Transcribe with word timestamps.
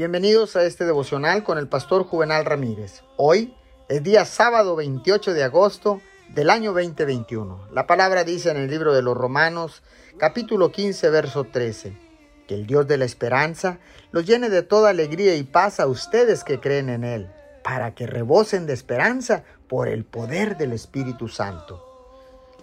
Bienvenidos 0.00 0.56
a 0.56 0.64
este 0.64 0.86
devocional 0.86 1.44
con 1.44 1.58
el 1.58 1.68
pastor 1.68 2.04
Juvenal 2.04 2.46
Ramírez. 2.46 3.02
Hoy 3.18 3.54
es 3.90 4.02
día 4.02 4.24
sábado 4.24 4.74
28 4.74 5.34
de 5.34 5.44
agosto 5.44 6.00
del 6.30 6.48
año 6.48 6.72
2021. 6.72 7.68
La 7.70 7.86
palabra 7.86 8.24
dice 8.24 8.50
en 8.50 8.56
el 8.56 8.70
libro 8.70 8.94
de 8.94 9.02
los 9.02 9.14
Romanos, 9.14 9.82
capítulo 10.16 10.72
15, 10.72 11.10
verso 11.10 11.44
13, 11.44 11.98
que 12.48 12.54
el 12.54 12.66
Dios 12.66 12.88
de 12.88 12.96
la 12.96 13.04
esperanza 13.04 13.78
los 14.10 14.24
llene 14.24 14.48
de 14.48 14.62
toda 14.62 14.88
alegría 14.88 15.34
y 15.34 15.42
paz 15.42 15.80
a 15.80 15.86
ustedes 15.86 16.44
que 16.44 16.60
creen 16.60 16.88
en 16.88 17.04
Él, 17.04 17.30
para 17.62 17.94
que 17.94 18.06
rebosen 18.06 18.64
de 18.64 18.72
esperanza 18.72 19.44
por 19.68 19.86
el 19.86 20.06
poder 20.06 20.56
del 20.56 20.72
Espíritu 20.72 21.28
Santo. 21.28 21.84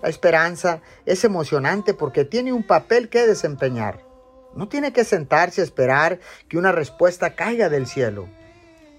La 0.02 0.10
esperanza 0.10 0.82
es 1.06 1.24
emocionante 1.24 1.94
porque 1.94 2.26
tiene 2.26 2.52
un 2.52 2.64
papel 2.64 3.10
que 3.10 3.28
desempeñar. 3.28 4.07
No 4.58 4.68
tiene 4.68 4.92
que 4.92 5.04
sentarse 5.04 5.62
a 5.62 5.64
esperar 5.64 6.20
que 6.50 6.58
una 6.58 6.72
respuesta 6.72 7.36
caiga 7.36 7.70
del 7.70 7.86
cielo. 7.86 8.28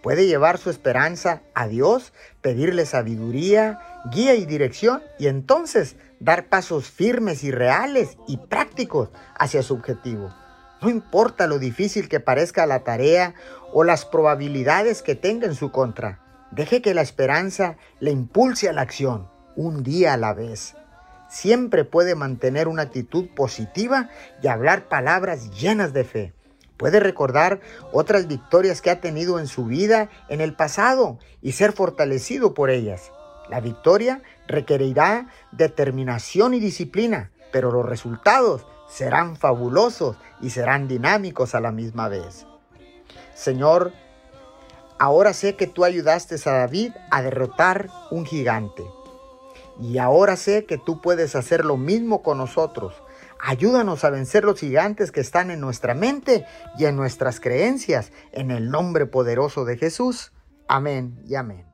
Puede 0.04 0.28
llevar 0.28 0.56
su 0.56 0.70
esperanza 0.70 1.42
a 1.52 1.66
Dios, 1.66 2.12
pedirle 2.40 2.86
sabiduría, 2.86 3.80
guía 4.12 4.36
y 4.36 4.46
dirección 4.46 5.02
y 5.18 5.26
entonces 5.26 5.96
dar 6.20 6.46
pasos 6.46 6.88
firmes 6.88 7.42
y 7.42 7.50
reales 7.50 8.16
y 8.28 8.36
prácticos 8.36 9.10
hacia 9.36 9.64
su 9.64 9.74
objetivo. 9.74 10.32
No 10.80 10.90
importa 10.90 11.48
lo 11.48 11.58
difícil 11.58 12.08
que 12.08 12.20
parezca 12.20 12.64
la 12.64 12.84
tarea 12.84 13.34
o 13.72 13.82
las 13.82 14.04
probabilidades 14.04 15.02
que 15.02 15.16
tenga 15.16 15.48
en 15.48 15.56
su 15.56 15.72
contra. 15.72 16.20
Deje 16.52 16.82
que 16.82 16.94
la 16.94 17.02
esperanza 17.02 17.76
le 17.98 18.12
impulse 18.12 18.68
a 18.68 18.72
la 18.72 18.82
acción, 18.82 19.28
un 19.56 19.82
día 19.82 20.12
a 20.12 20.16
la 20.18 20.34
vez 20.34 20.76
siempre 21.28 21.84
puede 21.84 22.14
mantener 22.14 22.68
una 22.68 22.82
actitud 22.82 23.28
positiva 23.34 24.08
y 24.42 24.48
hablar 24.48 24.88
palabras 24.88 25.50
llenas 25.50 25.92
de 25.92 26.04
fe. 26.04 26.32
Puede 26.76 27.00
recordar 27.00 27.60
otras 27.92 28.28
victorias 28.28 28.80
que 28.80 28.90
ha 28.90 29.00
tenido 29.00 29.40
en 29.40 29.48
su 29.48 29.64
vida 29.66 30.08
en 30.28 30.40
el 30.40 30.54
pasado 30.54 31.18
y 31.42 31.52
ser 31.52 31.72
fortalecido 31.72 32.54
por 32.54 32.70
ellas. 32.70 33.10
La 33.50 33.60
victoria 33.60 34.22
requerirá 34.46 35.28
determinación 35.52 36.54
y 36.54 36.60
disciplina, 36.60 37.32
pero 37.50 37.72
los 37.72 37.84
resultados 37.84 38.66
serán 38.88 39.36
fabulosos 39.36 40.16
y 40.40 40.50
serán 40.50 40.86
dinámicos 40.86 41.54
a 41.54 41.60
la 41.60 41.72
misma 41.72 42.08
vez. 42.08 42.46
Señor, 43.34 43.92
ahora 44.98 45.32
sé 45.32 45.56
que 45.56 45.66
tú 45.66 45.84
ayudaste 45.84 46.36
a 46.48 46.52
David 46.52 46.92
a 47.10 47.22
derrotar 47.22 47.88
un 48.10 48.24
gigante. 48.24 48.84
Y 49.80 49.98
ahora 49.98 50.36
sé 50.36 50.64
que 50.66 50.78
tú 50.78 51.00
puedes 51.00 51.36
hacer 51.36 51.64
lo 51.64 51.76
mismo 51.76 52.22
con 52.22 52.38
nosotros. 52.38 52.94
Ayúdanos 53.40 54.04
a 54.04 54.10
vencer 54.10 54.44
los 54.44 54.58
gigantes 54.58 55.12
que 55.12 55.20
están 55.20 55.50
en 55.50 55.60
nuestra 55.60 55.94
mente 55.94 56.44
y 56.76 56.86
en 56.86 56.96
nuestras 56.96 57.38
creencias, 57.38 58.12
en 58.32 58.50
el 58.50 58.70
nombre 58.70 59.06
poderoso 59.06 59.64
de 59.64 59.76
Jesús. 59.76 60.32
Amén 60.66 61.22
y 61.24 61.36
amén. 61.36 61.67